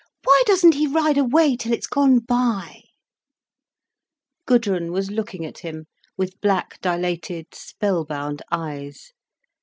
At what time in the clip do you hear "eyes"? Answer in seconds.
8.51-9.11